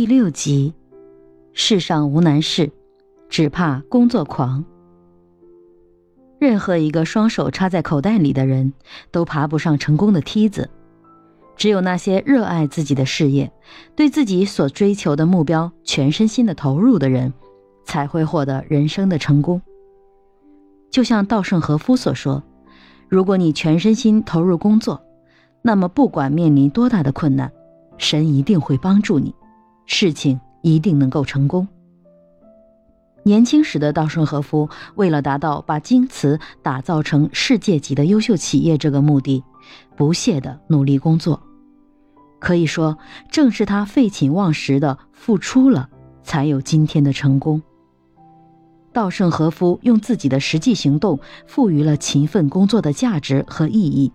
[0.00, 0.72] 第六集，
[1.52, 2.72] 世上无难事，
[3.28, 4.64] 只怕工作狂。
[6.38, 8.72] 任何一个双手插在口袋里的人，
[9.10, 10.70] 都爬不上成功的梯子。
[11.54, 13.52] 只有那些热爱自己的事业，
[13.94, 17.30] 对自己所追求的目标全身心的投入的人，
[17.84, 19.60] 才会获得人生的成功。
[20.90, 22.42] 就像稻盛和夫所说
[23.06, 24.98] ：“如果你全身心投入工作，
[25.60, 27.52] 那么不管面临多大的困难，
[27.98, 29.34] 神一定会帮助你。”
[29.92, 31.66] 事情一定能够成功。
[33.24, 39.42] 年轻时的稻盛和夫，为了达到把京瓷打造成世界级的优秀企业这个目的，
[39.96, 41.42] 不懈的努力工作。
[42.38, 42.96] 可以说，
[43.32, 45.90] 正是他废寝忘食的付出了，
[46.22, 47.60] 才有今天的成功。
[48.92, 51.18] 稻盛和夫用自己的实际行动，
[51.48, 54.12] 赋予了勤奋工作的价值和意义。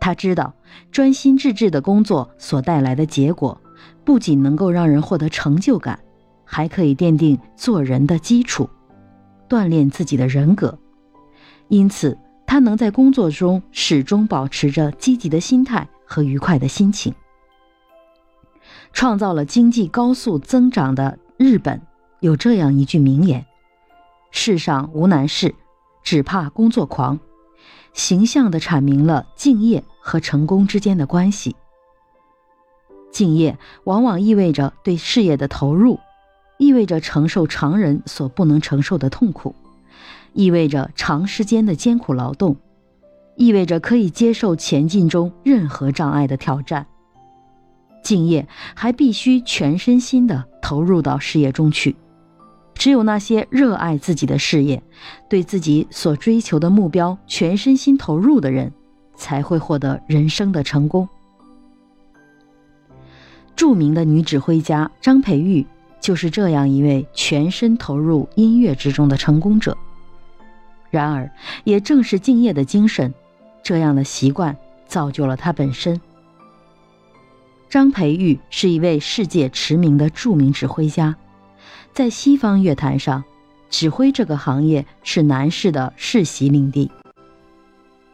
[0.00, 0.54] 他知道，
[0.90, 3.60] 专心致志的工作所带来的结果。
[4.04, 5.98] 不仅能够让人获得成就感，
[6.44, 8.68] 还可以奠定做人的基础，
[9.48, 10.78] 锻炼自己的人格。
[11.68, 17.14] 因此，他能在工作中始终保持着积极的心态和愉快的心情。
[18.92, 21.80] 创造了经济高速增长的日本
[22.20, 23.44] 有这样一句名言
[24.32, 25.54] ：“世上无难事，
[26.02, 27.18] 只怕工作狂。”
[27.92, 31.54] 形象地阐明了敬业和成功之间的关系。
[33.10, 35.98] 敬业往往意味着对事业的投入，
[36.58, 39.54] 意味着承受常人所不能承受的痛苦，
[40.32, 42.56] 意味着长时间的艰苦劳动，
[43.36, 46.86] 意味着可以接受前进中任何障碍的挑战。
[48.02, 51.96] 敬业还必须全身心的投入到事业中去。
[52.74, 54.80] 只有那些热爱自己的事业，
[55.28, 58.72] 对自己所追求的目标全身心投入的人，
[59.16, 61.08] 才会获得人生的成功。
[63.68, 65.66] 著名的女指挥家张培玉
[66.00, 69.76] 就是这样一位全身投入音乐之中的成功者。
[70.88, 71.30] 然而，
[71.64, 73.12] 也正是敬业的精神，
[73.62, 74.56] 这样的习惯
[74.86, 76.00] 造就了她本身。
[77.68, 81.16] 张培玉是一位世界驰名的著名指挥家，
[81.92, 83.22] 在西方乐坛上，
[83.68, 86.90] 指挥这个行业是男士的世袭领地。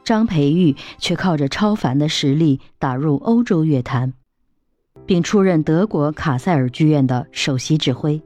[0.02, 4.14] 张培玉却靠着超凡的实力打入欧洲乐坛。
[5.06, 8.20] 并出任德国卡塞尔剧院的首席指挥。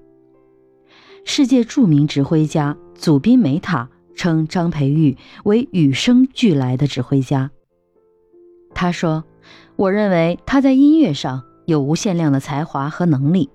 [1.25, 7.50] 世界著名指挥家祖宾梅塔称张培玉为与生俱来的指挥家。
[8.75, 9.25] 他说
[9.77, 13.50] ：“我认为他在音乐上有无限量的才华和能力，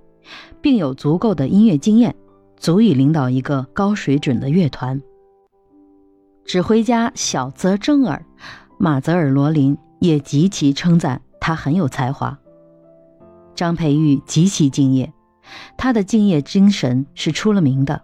[0.62, 2.16] 并有足够的音乐经验，
[2.58, 5.02] 足以领导一个高水准的乐团。”
[6.46, 8.24] 指挥家小泽征尔、
[8.78, 12.38] 马泽尔罗林也极其称赞他很有才华。
[13.56, 15.12] 张培玉极其敬业，
[15.78, 18.02] 他的敬业精神是出了名的。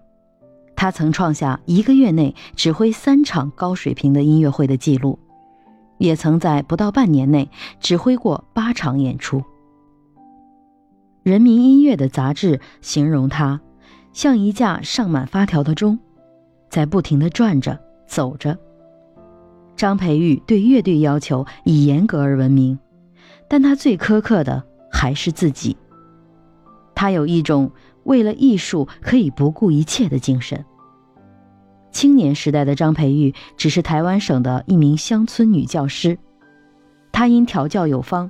[0.75, 5.19] 他曾创下一个月内指挥三场高水平的音乐会的记录，
[5.97, 7.49] 也曾在不到半年内
[7.79, 9.39] 指挥过八场演出。
[11.23, 13.59] 《人民音乐》的杂志形容他
[14.13, 15.99] 像一架上满发条的钟，
[16.69, 17.77] 在不停地转着、
[18.07, 18.57] 走着。
[19.75, 22.79] 张培玉对乐队要求以严格而闻名，
[23.49, 24.63] 但他最苛刻的。
[24.99, 25.77] 还是自己。
[26.93, 27.71] 他有一种
[28.03, 30.65] 为了艺术可以不顾一切的精神。
[31.89, 36.19] 青年时代的张培玉只是台湾省的一名乡村女教师，
[37.13, 38.29] 她因调教有方，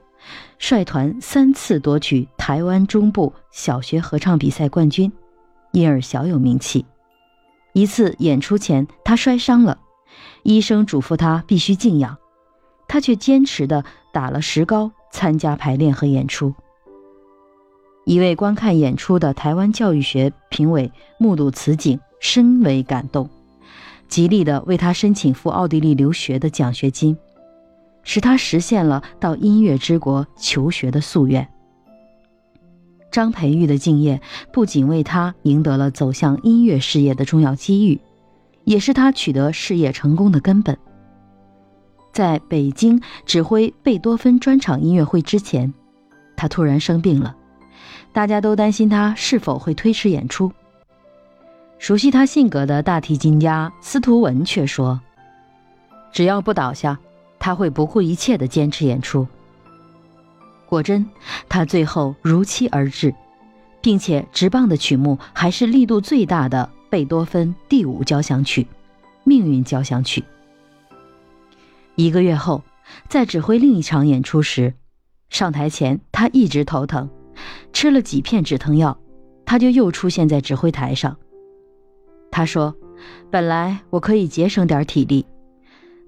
[0.59, 5.11] 率团三次夺取台湾中部小学合唱比赛冠军，
[5.71, 6.85] 因而小有名气。
[7.73, 9.79] 一次演出前，她摔伤了，
[10.43, 12.15] 医生嘱咐她必须静养，
[12.87, 14.91] 她却坚持的打了石膏。
[15.11, 16.53] 参加排练和演出。
[18.05, 23.29] 一位观看演出的台湾教育学评委目睹此景，深为感动，
[24.07, 27.15] 极力的为他申请赴奥地利留学的奖学金，
[28.03, 31.47] 使他实现了到音乐之国求学的夙愿。
[33.11, 34.21] 张培玉的敬业
[34.51, 37.99] 不仅为他赢得了走向音乐事业的重要机遇，
[38.63, 40.77] 也是他取得事业成功的根本。
[42.11, 45.73] 在北京指挥贝多芬专场音乐会之前，
[46.35, 47.35] 他突然生病了，
[48.11, 50.51] 大家都担心他是否会推迟演出。
[51.77, 54.99] 熟悉他性格的大提琴家司徒文却说
[56.11, 56.99] ：“只要不倒下，
[57.39, 59.25] 他会不顾一切地坚持演出。”
[60.67, 61.07] 果真，
[61.47, 63.15] 他最后如期而至，
[63.81, 68.63] 并且执棒的曲目还是力度最大的贝多芬第五交响曲
[69.23, 70.21] 《命运交响曲》。
[71.99, 72.63] 一个月后，
[73.09, 74.73] 在指挥另一场演出时，
[75.29, 77.09] 上台前他一直头疼，
[77.73, 78.97] 吃了几片止疼药，
[79.45, 81.17] 他就又出现在指挥台上。
[82.31, 82.73] 他说
[83.29, 85.25] ：“本来我可以节省点体力，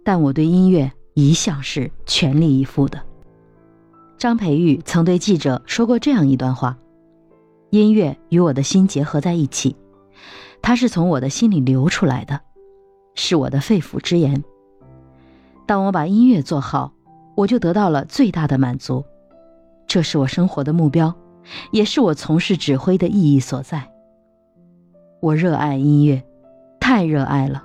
[0.06, 2.98] 但我对音乐一向是全力以赴的。”
[4.18, 6.78] 张培玉曾对记者说过这样一段话
[7.70, 9.76] ：“音乐与我的心结合在一起，
[10.62, 12.40] 它是从我的心里流出来的，
[13.14, 14.42] 是我的肺腑之言。
[15.71, 16.91] 当我把音乐做好，
[17.33, 19.06] 我就得到了最大的满足，
[19.88, 21.15] 这是我生活的目标，
[21.71, 23.89] 也是我从事指挥的意义所在。”
[25.23, 26.21] 我热爱音乐，
[26.77, 27.63] 太热爱了，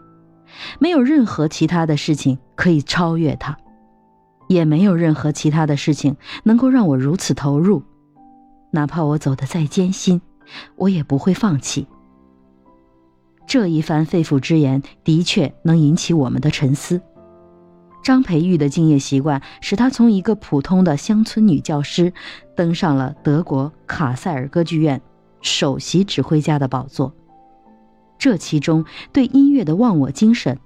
[0.78, 3.58] 没有任何其他的事情可以超越它，
[4.46, 7.82] 也没有任何其他的事情能够让我如此投入。
[8.70, 10.22] 哪怕我走得再艰辛，
[10.76, 11.88] 我也不会放弃。
[13.48, 17.02] 这一番肺腑之言的确能引起我们的沉思。
[18.06, 22.12] 张培玉的敬业习惯，使他从一个普通的乡村女教师，
[22.54, 25.02] 登上了德国卡塞尔歌剧院
[25.40, 27.12] 首席指挥家的宝座。
[28.16, 30.56] 这其中对音乐的忘我精神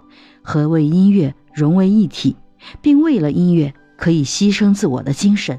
[0.42, 2.36] 和为音乐融为一体，
[2.82, 5.58] 并为了音乐可以牺牲自我的精神，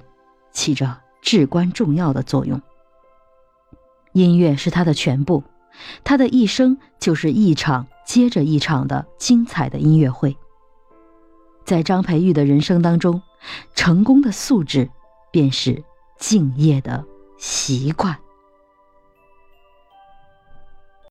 [0.51, 2.61] 起着至关重要的作用。
[4.13, 5.43] 音乐是他的全部，
[6.03, 10.37] 他的一生就是一场接着一场的精彩的音乐会。
[11.71, 13.21] 在张培玉的人生当中，
[13.75, 14.89] 成功的素质
[15.31, 15.85] 便是
[16.19, 17.05] 敬业的
[17.37, 18.19] 习惯。